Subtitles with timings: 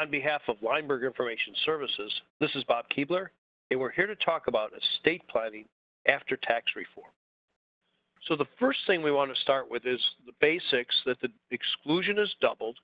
[0.00, 2.10] On behalf of Leimberg Information Services,
[2.40, 3.26] this is Bob Keebler,
[3.70, 5.66] and we're here to talk about estate planning
[6.08, 7.12] after tax reform.
[8.26, 12.18] So the first thing we want to start with is the basics that the exclusion
[12.18, 12.78] is doubled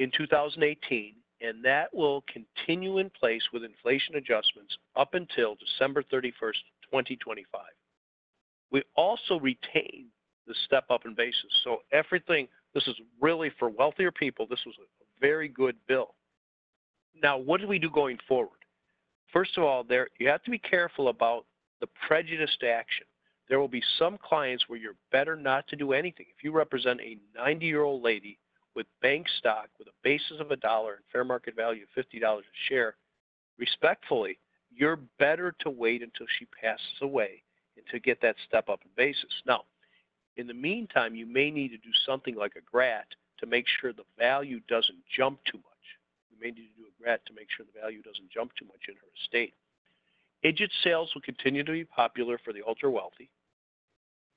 [0.00, 6.58] in 2018, and that will continue in place with inflation adjustments up until December 31st,
[6.90, 7.60] 2025.
[8.72, 10.06] We also retain
[10.48, 11.52] the step up in basis.
[11.62, 14.74] So everything, this is really for wealthier people, this was
[15.20, 16.14] very good bill.
[17.22, 18.58] Now, what do we do going forward?
[19.32, 21.44] First of all, there you have to be careful about
[21.80, 23.06] the prejudiced action.
[23.48, 26.26] There will be some clients where you're better not to do anything.
[26.36, 28.38] If you represent a 90 year old lady
[28.74, 32.22] with bank stock with a basis of a dollar and fair market value of $50
[32.22, 32.96] a share,
[33.58, 34.38] respectfully,
[34.74, 37.42] you're better to wait until she passes away
[37.76, 39.32] and to get that step up in basis.
[39.46, 39.62] Now,
[40.36, 43.06] in the meantime, you may need to do something like a GRAT
[43.38, 45.84] to make sure the value doesn't jump too much.
[46.30, 48.66] You may need to do a GRAT to make sure the value doesn't jump too
[48.66, 49.54] much in her estate.
[50.44, 53.30] Agent sales will continue to be popular for the ultra wealthy.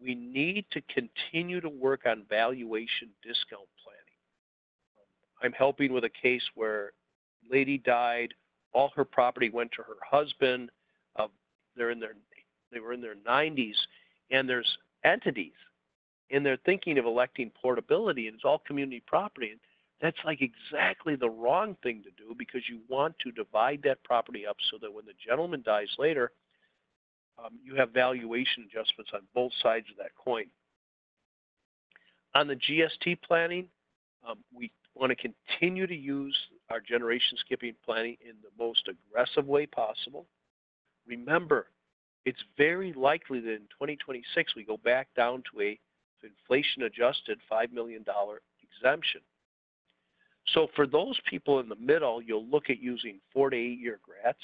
[0.01, 4.01] We need to continue to work on valuation discount planning.
[5.43, 6.91] I'm helping with a case where
[7.49, 8.33] lady died,
[8.73, 10.71] all her property went to her husband.
[11.15, 11.27] Uh,
[11.75, 12.15] they're in their
[12.71, 13.75] they were in their 90s,
[14.31, 15.51] and there's entities,
[16.31, 19.51] and they're thinking of electing portability, and it's all community property.
[19.51, 19.59] And
[20.01, 24.47] that's like exactly the wrong thing to do because you want to divide that property
[24.47, 26.31] up so that when the gentleman dies later,
[27.37, 30.45] um, you have valuation adjustments on both sides of that coin.
[32.33, 33.67] On the GST planning,
[34.27, 36.37] um, we want to continue to use
[36.69, 40.25] our generation skipping planning in the most aggressive way possible.
[41.05, 41.67] Remember,
[42.25, 45.79] it's very likely that in 2026 we go back down to a
[46.23, 48.03] inflation adjusted $5 million
[48.63, 49.21] exemption.
[50.53, 53.99] So for those people in the middle, you'll look at using four to eight year
[54.03, 54.39] GRATs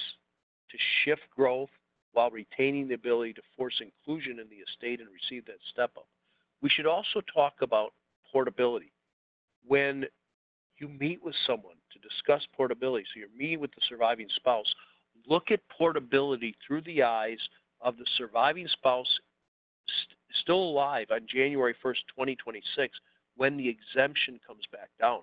[0.71, 1.69] to shift growth
[2.13, 6.07] while retaining the ability to force inclusion in the estate and receive that step up.
[6.61, 7.93] We should also talk about
[8.31, 8.91] portability.
[9.67, 10.05] When
[10.79, 14.71] you meet with someone to discuss portability, so you're meeting with the surviving spouse,
[15.27, 17.39] look at portability through the eyes
[17.81, 19.19] of the surviving spouse
[20.47, 22.97] still alive on January 1st, 2026,
[23.35, 25.19] when the exemption comes back down.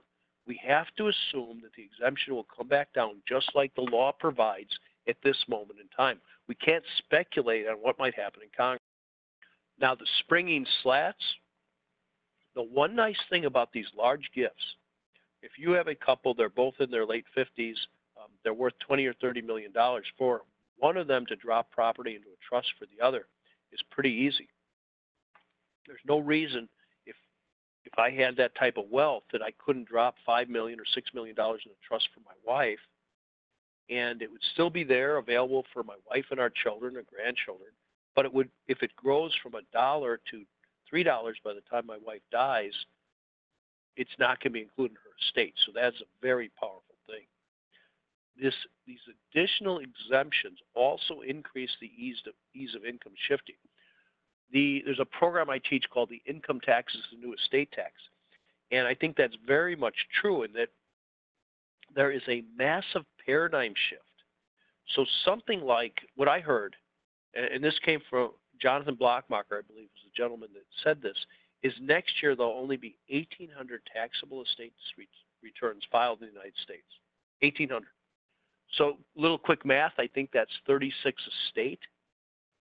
[0.47, 4.13] We have to assume that the exemption will come back down just like the law
[4.13, 4.69] provides
[5.09, 6.21] at this moment in time.
[6.47, 8.83] We can't speculate on what might happen in Congress.
[9.81, 11.25] Now, the springing slats,
[12.55, 14.63] the one nice thing about these large gifts,
[15.43, 17.77] if you have a couple, they're both in their late 50s,
[18.19, 20.43] um, they're worth 20 or 30 million dollars for
[20.77, 23.27] one of them to drop property into a trust for the other
[23.73, 24.49] is pretty easy.
[25.87, 26.69] There's no reason
[27.07, 27.17] if
[27.85, 31.11] if I had that type of wealth that I couldn't drop five million or six
[31.15, 32.79] million dollars in a trust for my wife,
[33.91, 37.71] and it would still be there available for my wife and our children and grandchildren.
[38.17, 40.43] But it would if it grows from a dollar to
[40.89, 42.73] three dollars by the time my wife dies,
[43.97, 45.55] it's not going to be included in her estate.
[45.67, 47.27] So that's a very powerful thing.
[48.41, 48.55] This,
[48.87, 48.99] these
[49.33, 53.55] additional exemptions also increase the ease of, ease of income shifting.
[54.55, 57.93] The, there's a program I teach called the Income Tax is the New Estate Tax.
[58.71, 60.69] And I think that's very much true in that
[61.95, 64.03] there is a massive paradigm shift.
[64.95, 66.77] So something like what I heard,
[67.35, 71.17] and this came from Jonathan Blattmachr, I believe was the gentleman that said this,
[71.65, 74.73] is next year there'll only be 1,800 taxable estate
[75.43, 76.87] returns filed in the United States.
[77.41, 77.87] 1,800.
[78.77, 81.81] So, little quick math, I think that's 36 a state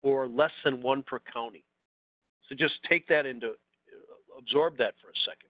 [0.04, 1.64] or less than one per county.
[2.48, 5.50] So, just take that into, uh, absorb that for a second.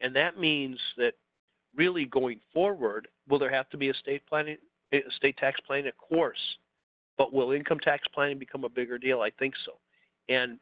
[0.00, 1.14] And that means that
[1.74, 4.56] really going forward, will there have to be a state planning,
[4.92, 5.88] a state tax planning?
[5.88, 6.38] Of course.
[7.16, 9.20] But will income tax planning become a bigger deal?
[9.20, 9.72] I think so.
[10.28, 10.58] And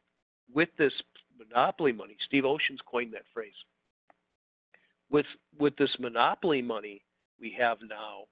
[0.53, 0.93] with this
[1.39, 3.53] monopoly money, Steve Oshins coined that phrase.
[5.11, 5.27] With
[5.59, 7.03] with this monopoly money
[7.41, 8.25] we have now,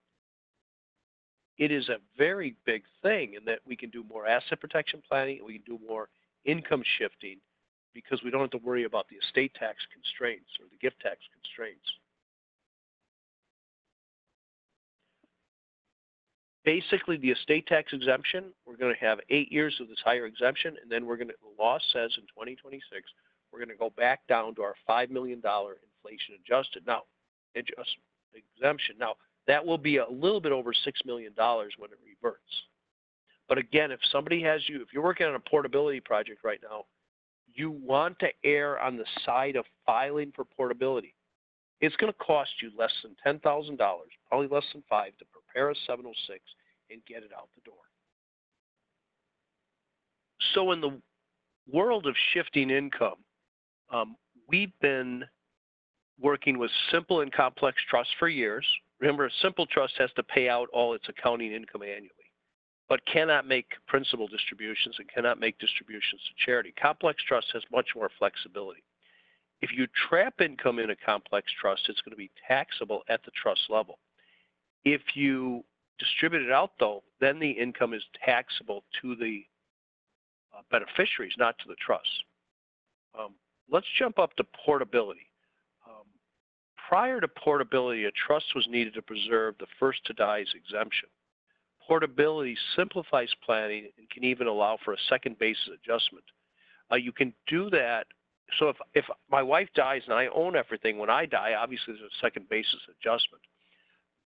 [1.59, 5.41] it is a very big thing in that we can do more asset protection planning,
[5.45, 6.09] we can do more
[6.45, 7.39] income shifting
[7.95, 11.19] because we don't have to worry about the estate tax constraints or the gift tax
[11.33, 11.87] constraints.
[16.65, 20.77] Basically, the estate tax exemption, we're going to have eight years of this higher exemption,
[20.83, 22.83] and then we're going to, the law says in 2026,
[23.53, 26.87] we're going to go back down to our $5 million inflation adjusted.
[26.87, 27.03] Now,
[27.55, 27.91] adjust,
[28.35, 28.97] exemption.
[28.99, 29.15] Now,
[29.47, 32.41] that will be a little bit over $6 million when it reverts.
[33.49, 36.85] But again, if somebody has you, if you're working on a portability project right now,
[37.53, 41.15] you want to err on the side of filing for portability.
[41.81, 43.79] it's going to cost you less than $10,000,
[44.29, 46.41] probably less than five, to prepare a 706
[46.91, 47.75] and get it out the door.
[50.55, 51.01] So in the
[51.71, 53.17] world of shifting income,
[53.93, 54.17] um,
[54.49, 55.25] we've been
[56.21, 58.67] working with simple and complex trusts for years.
[59.01, 62.24] Remember, a simple trust has to pay out all its accounting income annually,
[62.89, 66.73] but cannot make principal distributions and cannot make distributions to charity.
[66.81, 68.83] Complex trust has much more flexibility.
[69.63, 73.31] If you trap income in a complex trust, it's going to be taxable at the
[73.31, 73.99] trust level.
[74.85, 75.65] If you
[75.99, 79.45] distribute it out, though, then the income is taxable to the
[80.55, 82.25] uh, beneficiaries, not to the trust.
[83.19, 83.35] Um,
[83.71, 85.29] let's jump up to portability.
[85.87, 86.05] Um,
[86.89, 91.09] prior to portability, a trust was needed to preserve the first to die's exemption.
[91.87, 96.25] Portability simplifies planning and can even allow for a second basis adjustment.
[96.91, 98.07] Uh, you can do that.
[98.59, 102.11] So if, if my wife dies and I own everything, when I die, obviously there's
[102.11, 103.43] a second basis adjustment.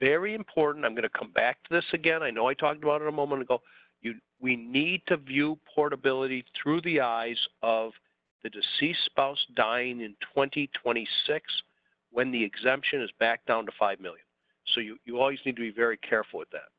[0.01, 0.85] Very important.
[0.85, 2.23] I'm going to come back to this again.
[2.23, 3.61] I know I talked about it a moment ago.
[4.03, 7.93] You, we need to view portability through the eyes of
[8.43, 11.45] the deceased spouse dying in 2026
[12.11, 14.25] when the exemption is back down to 5 million.
[14.75, 16.74] So you, you always need to be very careful with that.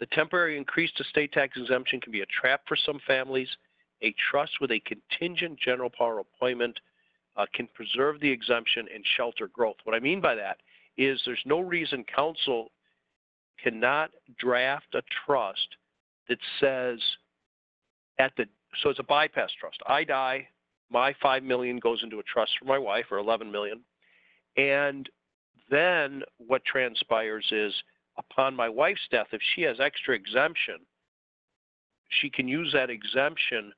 [0.00, 3.48] The temporary increased estate tax exemption can be a trap for some families.
[4.02, 6.78] A trust with a contingent general power appointment
[7.36, 9.76] uh, can preserve the exemption and shelter growth.
[9.84, 10.58] What I mean by that
[10.96, 12.70] is there's no reason counsel
[13.62, 15.76] cannot draft a trust
[16.28, 16.98] that says
[18.18, 18.46] at the
[18.82, 19.78] so it's a bypass trust.
[19.86, 20.48] I die,
[20.90, 23.80] my five million goes into a trust for my wife, or eleven million,
[24.56, 25.08] and
[25.70, 27.72] then what transpires is
[28.18, 30.78] upon my wife's death, if she has extra exemption,
[32.08, 33.72] she can use that exemption.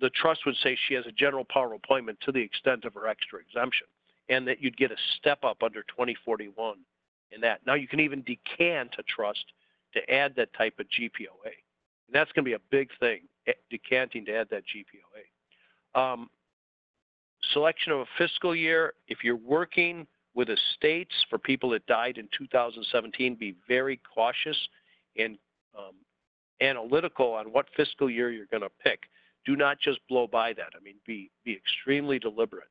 [0.00, 3.08] The trust would say she has a general power appointment to the extent of her
[3.08, 3.86] extra exemption,
[4.28, 6.76] and that you'd get a step up under 2041
[7.32, 7.60] in that.
[7.66, 9.44] Now you can even decant a trust
[9.94, 11.52] to add that type of GPOA.
[12.06, 13.22] And that's going to be a big thing
[13.70, 16.00] decanting to add that GPOA.
[16.00, 16.30] Um,
[17.52, 22.28] selection of a fiscal year, if you're working with estates for people that died in
[22.36, 24.56] 2017, be very cautious
[25.16, 25.38] and
[25.78, 25.94] um,
[26.60, 29.00] analytical on what fiscal year you're going to pick.
[29.46, 30.70] Do not just blow by that.
[30.74, 32.68] I mean, be, be extremely deliberate.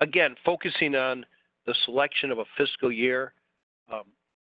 [0.00, 1.24] Again, focusing on
[1.66, 3.32] the selection of a fiscal year,
[3.92, 4.04] um,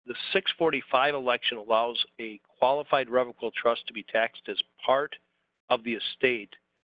[0.05, 5.15] the 645 election allows a qualified revocable trust to be taxed as part
[5.69, 6.49] of the estate,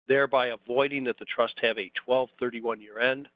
[0.08, 3.28] thereby avoiding that the trust have a 1231 year end.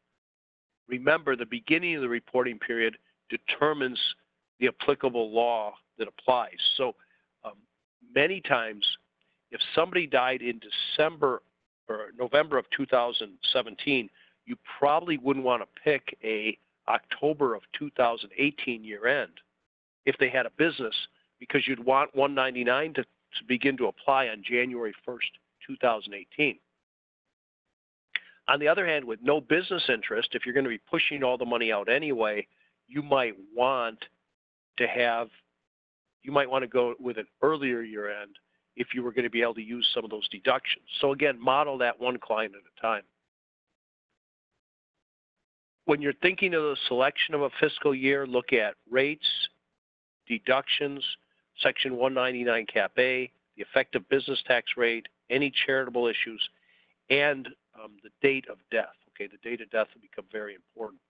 [0.88, 2.96] Remember, the beginning of the reporting period
[3.28, 3.98] determines
[4.60, 6.58] the applicable law that applies.
[6.76, 6.94] So
[7.44, 7.54] um,
[8.14, 8.86] many times,
[9.50, 11.42] if somebody died in December
[11.88, 14.08] or November of 2017,
[14.44, 16.58] you probably wouldn't want to pick a
[16.88, 19.32] October of 2018 year end
[20.04, 20.94] if they had a business
[21.40, 25.18] because you'd want 199 to, to begin to apply on January 1st,
[25.66, 26.58] 2018.
[28.48, 31.36] On the other hand, with no business interest, if you're going to be pushing all
[31.36, 32.46] the money out anyway,
[32.86, 33.98] you might want
[34.78, 35.28] to have,
[36.22, 38.36] you might want to go with an earlier year end
[38.76, 40.84] if you were going to be able to use some of those deductions.
[41.00, 43.02] So again, model that one client at a time.
[45.86, 49.26] When you're thinking of the selection of a fiscal year, look at rates,
[50.28, 51.02] deductions,
[51.62, 56.42] Section 199 Cap A, the effective business tax rate, any charitable issues,
[57.10, 57.48] and
[57.82, 58.94] um, the date of death.
[59.10, 61.00] Okay, the date of death will become very important.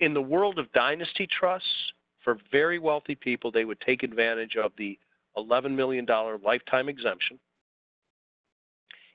[0.00, 4.72] In the world of dynasty trusts, for very wealthy people, they would take advantage of
[4.78, 4.98] the
[5.36, 6.06] $11 million
[6.44, 7.38] lifetime exemption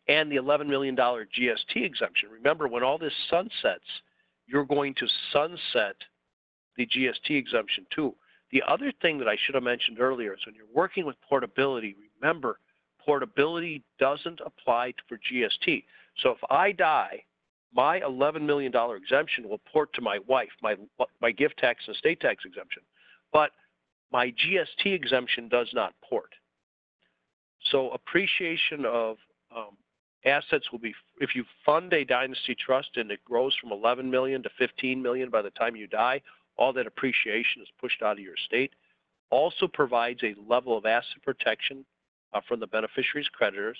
[0.07, 2.29] and the $11 million GST exemption.
[2.31, 3.84] Remember, when all this sunsets,
[4.46, 5.96] you're going to sunset
[6.77, 8.15] the GST exemption too.
[8.51, 11.96] The other thing that I should have mentioned earlier is when you're working with portability,
[12.22, 12.60] remember
[13.07, 15.85] portability doesn't apply for GST.
[16.21, 17.23] So if I die,
[17.73, 20.75] my $11 million exemption will port to my wife, my,
[21.21, 22.83] my gift tax and estate tax exemption.
[23.31, 23.51] But
[24.11, 26.31] my GST exemption does not port.
[27.71, 29.17] So appreciation of
[29.55, 29.77] um,
[30.25, 34.43] assets will be, if you fund a dynasty trust and it grows from 11 million
[34.43, 36.21] to 15 million by the time you die,
[36.57, 38.71] all that appreciation is pushed out of your estate,
[39.29, 41.85] also provides a level of asset protection
[42.48, 43.77] from the beneficiary's creditors.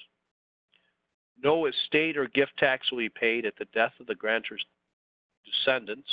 [1.44, 4.66] No estate or gift tax will be paid at the death of the grantor's
[5.46, 6.10] descendants.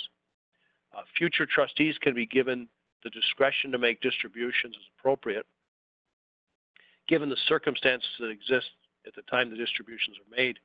[0.96, 2.68] Uh, future trustees can be given
[3.02, 5.46] the discretion to make distributions as appropriate,
[7.08, 8.70] given the circumstances that exist
[9.06, 10.58] at the time the distributions are made.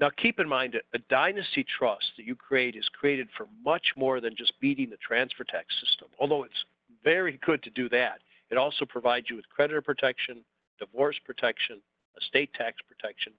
[0.00, 4.20] Now, keep in mind, a dynasty trust that you create is created for much more
[4.20, 6.08] than just beating the transfer tax system.
[6.18, 6.64] Although it's
[7.04, 8.18] very good to do that,
[8.52, 10.44] it also provides you with creditor protection,
[10.78, 11.80] divorce protection,
[12.20, 13.32] estate tax protection,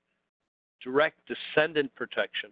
[0.84, 2.50] direct descendant protection,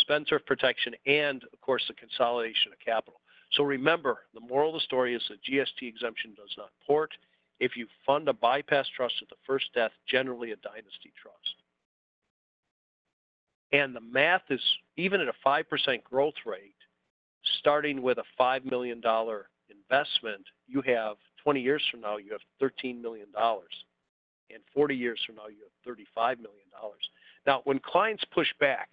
[0.00, 3.20] sponsor protection, and of course the consolidation of capital.
[3.54, 7.10] So remember, the moral of the story is that GST exemption does not port.
[7.58, 11.56] If you fund a bypass trust at the first death, generally a dynasty trust.
[13.72, 14.62] And the math is
[14.96, 16.76] even at a 5% growth rate,
[17.58, 19.02] starting with a $5 million
[19.72, 23.28] investment, you have 20 years from now, you have $13 million.
[24.50, 26.66] And 40 years from now, you have $35 million.
[27.46, 28.90] Now, when clients push back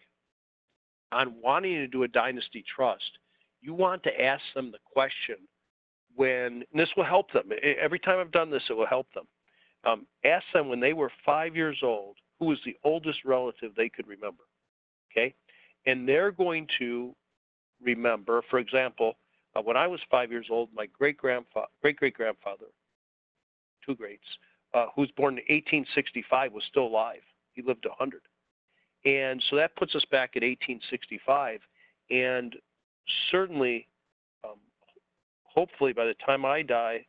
[1.11, 3.19] on wanting to do a dynasty trust,
[3.61, 5.35] you want to ask them the question
[6.15, 7.49] when, this will help them.
[7.81, 9.25] Every time I've done this, it will help them.
[9.85, 13.89] Um, ask them when they were five years old, who was the oldest relative they
[13.89, 14.43] could remember
[15.11, 15.33] okay?
[15.85, 17.13] And they're going to
[17.83, 19.13] remember, for example,
[19.59, 22.65] uh, when I was five years old, my great grandfather, great great grandfather,
[23.85, 24.23] two greats,
[24.73, 27.21] uh, who was born in 1865, was still alive.
[27.53, 28.21] He lived 100,
[29.05, 31.61] and so that puts us back at 1865.
[32.11, 32.55] And
[33.31, 33.87] certainly,
[34.43, 34.57] um,
[35.43, 37.05] hopefully, by the time I die,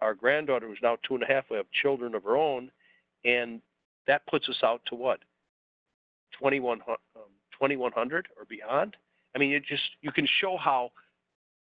[0.00, 2.70] our granddaughter, who's now two and a half, will have children of her own,
[3.24, 3.60] and
[4.06, 5.20] that puts us out to what
[6.38, 8.96] 2100 um, or beyond.
[9.34, 10.90] I mean, it just you can show how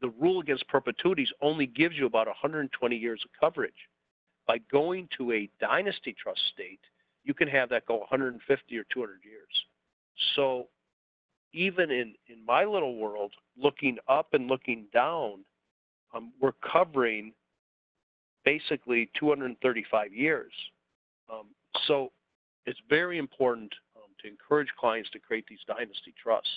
[0.01, 3.73] the rule against perpetuities only gives you about 120 years of coverage.
[4.47, 6.81] By going to a dynasty trust state,
[7.25, 9.65] you can have that go 150 or 200 years.
[10.35, 10.69] So
[11.53, 15.45] even in, in my little world, looking up and looking down,
[16.15, 17.33] um, we're covering
[18.45, 20.53] basically 235 years.
[21.31, 21.47] Um,
[21.87, 22.11] so
[22.67, 23.73] it's very important
[24.23, 26.51] to encourage clients to create these dynasty trusts.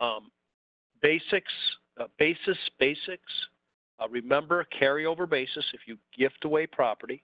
[0.00, 0.30] Um,
[1.06, 1.52] basics,
[2.00, 3.32] uh, basis, basics.
[4.00, 7.22] Uh, remember carryover basis if you gift away property.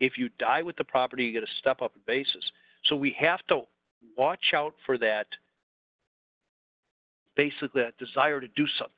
[0.00, 2.42] If you die with the property, you get a step up in basis.
[2.86, 3.62] So we have to
[4.18, 5.28] watch out for that,
[7.36, 8.94] basically that desire to do something.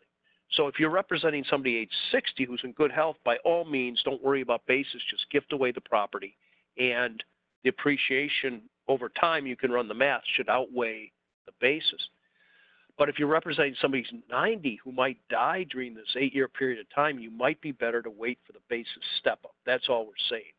[0.53, 4.23] So if you're representing somebody age 60 who's in good health, by all means, don't
[4.25, 6.35] worry about basis, just gift away the property
[6.79, 7.23] and
[7.63, 11.13] the appreciation over time, you can run the math, should outweigh
[11.45, 12.09] the basis.
[12.99, 16.79] But if you're representing somebody who's 90 who might die during this eight year period
[16.79, 19.55] of time, you might be better to wait for the basis step up.
[19.65, 20.53] That's all we're saying.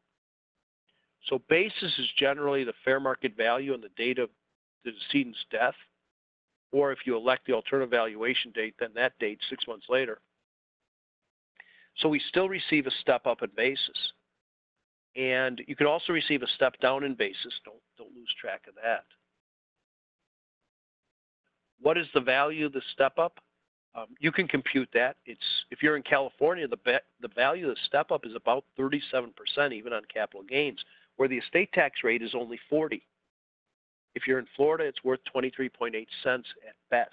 [1.30, 4.30] So basis is generally the fair market value on the date of
[4.84, 5.76] the decedent's death,
[6.72, 10.20] or if you elect the alternative valuation date, then that date six months later.
[12.00, 14.14] So we still receive a step up in basis.
[15.16, 17.54] And you can also receive a step down in basis.
[17.64, 19.06] Don't, don't lose track of that.
[21.84, 23.40] What is the value of the step up?
[23.96, 25.18] Um, you can compute that.
[25.26, 29.30] It's if you're in California, the the value of the step up is about 37%
[29.72, 30.80] even on capital gains,
[31.18, 33.06] where the estate tax rate is only 40.
[34.16, 37.12] If you're in Florida, it's worth 23.8 cents at best.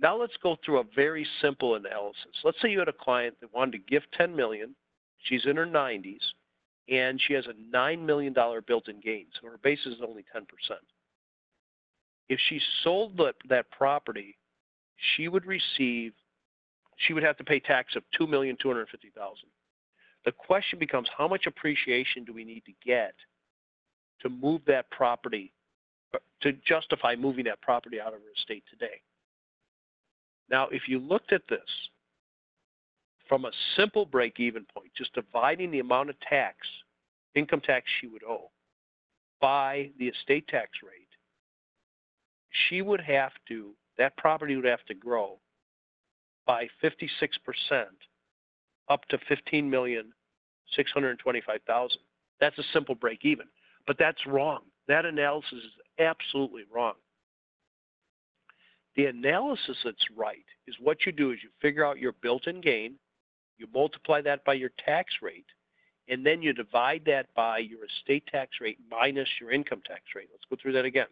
[0.00, 2.32] Now let's go through a very simple analysis.
[2.42, 4.74] Let's say you had a client that wanted to give 10 million
[5.22, 6.20] She's in her 90s,
[6.88, 8.34] and she has a $9 million
[8.66, 10.42] built-in gain, so her basis is only 10%.
[12.32, 14.38] If she sold that, that property,
[15.14, 16.14] she would receive,
[16.96, 18.86] she would have to pay tax of 2,250,000.
[20.24, 23.12] The question becomes how much appreciation do we need to get
[24.22, 25.52] to move that property,
[26.40, 29.02] to justify moving that property out of her estate today?
[30.50, 31.60] Now, if you looked at this,
[33.28, 36.56] from a simple break-even point, just dividing the amount of tax,
[37.34, 38.50] income tax she would owe,
[39.38, 41.01] by the estate tax rate,
[42.68, 45.38] she would have to, that property would have to grow
[46.46, 47.00] by 56%
[48.88, 51.96] up to 15,625,000.
[52.40, 53.46] That's a simple break even.
[53.86, 54.60] But that's wrong.
[54.88, 56.94] That analysis is absolutely wrong.
[58.96, 62.96] The analysis that's right is what you do is you figure out your built-in gain,
[63.58, 65.46] you multiply that by your tax rate,
[66.08, 70.28] and then you divide that by your estate tax rate minus your income tax rate.
[70.30, 71.06] Let's go through that again.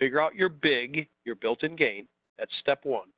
[0.00, 2.08] Figure out your big, your built-in gain.
[2.38, 3.08] That's step one.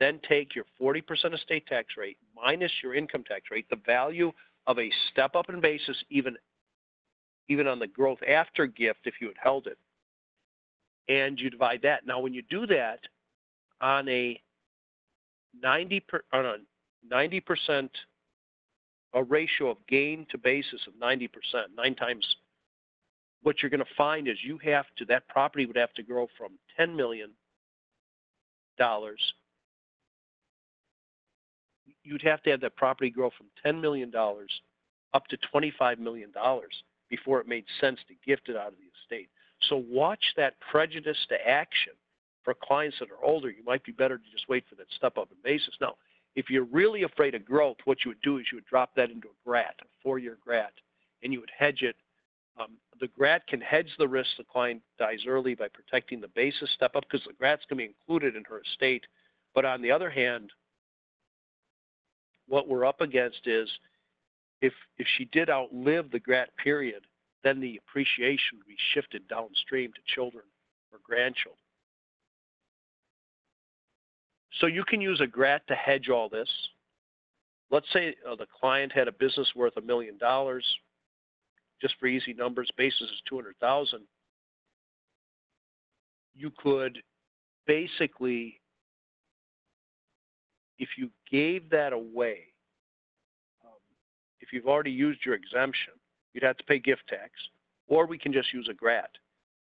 [0.00, 4.32] Then take your 40% estate tax rate minus your income tax rate, the value
[4.66, 6.36] of a step up in basis, even,
[7.48, 9.78] even on the growth after gift if you had held it.
[11.08, 12.06] And you divide that.
[12.06, 13.00] Now, when you do that
[13.80, 14.40] on a
[15.62, 16.56] 90 per, on a
[17.12, 17.88] 90%
[19.14, 21.28] a ratio of gain to basis of 90%,
[21.76, 22.26] nine times.
[23.42, 26.26] What you're going to find is you have to, that property would have to grow
[26.36, 27.30] from $10 million.
[32.02, 34.12] You'd have to have that property grow from $10 million
[35.14, 36.32] up to $25 million
[37.08, 39.28] before it made sense to gift it out of the estate.
[39.68, 41.92] So watch that prejudice to action
[42.44, 43.50] for clients that are older.
[43.50, 45.74] You might be better to just wait for that step up in basis.
[45.80, 45.94] Now,
[46.36, 49.10] if you're really afraid of growth, what you would do is you would drop that
[49.10, 50.72] into a GRAT, a four-year GRAT,
[51.22, 51.96] and you would hedge it.
[52.58, 56.70] Um, the GRAT can hedge the risk the client dies early by protecting the basis
[56.74, 59.04] step up because the GRAT's going to be included in her estate.
[59.54, 60.50] But on the other hand,
[62.48, 63.68] what we're up against is
[64.60, 67.04] if if she did outlive the GRAT period,
[67.44, 70.44] then the appreciation would be shifted downstream to children
[70.92, 71.58] or grandchildren.
[74.60, 76.48] So you can use a GRAT to hedge all this.
[77.70, 80.64] Let's say uh, the client had a business worth a million dollars.
[81.80, 84.00] Just for easy numbers, basis is 200,000.
[86.34, 86.98] You could
[87.66, 88.60] basically,
[90.78, 92.40] if you gave that away,
[93.64, 93.72] um,
[94.40, 95.94] if you've already used your exemption,
[96.32, 97.30] you'd have to pay gift tax,
[97.86, 99.10] or we can just use a GRAT.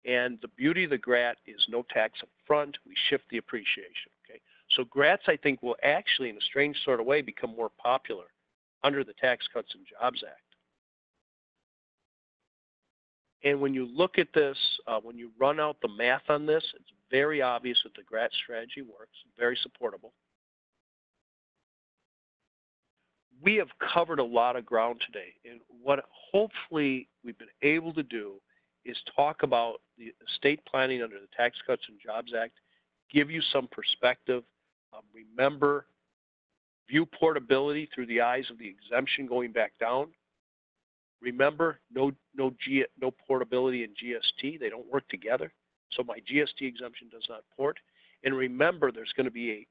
[0.04, 2.76] And the beauty of the GRAT is no tax up front.
[2.86, 4.10] We shift the appreciation.
[4.28, 4.40] Okay.
[4.76, 8.24] So grats, I think, will actually, in a strange sort of way, become more popular
[8.82, 10.41] under the Tax Cuts and Jobs Act.
[13.44, 14.56] And when you look at this,
[14.86, 18.30] uh, when you run out the math on this, it's very obvious that the GRAT
[18.42, 20.12] strategy works, very supportable.
[23.42, 28.04] We have covered a lot of ground today, and what hopefully we've been able to
[28.04, 28.34] do
[28.84, 32.54] is talk about the estate planning under the Tax Cuts and Jobs Act,
[33.12, 34.44] give you some perspective
[34.92, 35.86] um, remember,
[36.88, 40.08] view portability through the eyes of the exemption going back down.
[41.22, 44.58] Remember, no, no, G, no portability in GST.
[44.58, 45.52] They don't work together.
[45.92, 47.78] So my GST exemption does not port.
[48.24, 49.66] And remember, there's going to be a,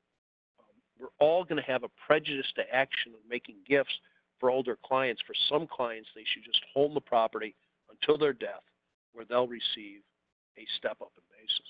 [0.60, 3.94] um, we're all going to have a prejudice to action of making gifts
[4.40, 5.22] for older clients.
[5.28, 7.56] For some clients, they should just hold the property
[7.90, 8.64] until their death,
[9.14, 10.02] where they'll receive
[10.58, 11.68] a step up in basis.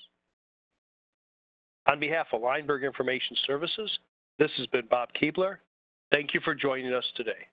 [1.88, 3.90] On behalf of Leimberg Information Services,
[4.38, 5.56] this has been Bob Keebler.
[6.12, 7.48] Thank you for joining us today.